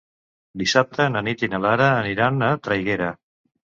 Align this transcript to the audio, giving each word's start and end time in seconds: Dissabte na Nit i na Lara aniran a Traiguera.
Dissabte 0.61 1.05
na 1.15 1.21
Nit 1.29 1.43
i 1.47 1.49
na 1.53 1.59
Lara 1.67 1.91
aniran 1.99 2.49
a 2.49 2.51
Traiguera. 2.65 3.11